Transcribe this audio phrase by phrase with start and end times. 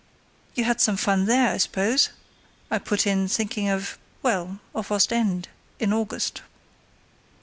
[0.55, 2.09] "You had some fun there, I suppose?"
[2.71, 5.47] I put in, thinking of—well, of Ostend
[5.79, 6.41] in August.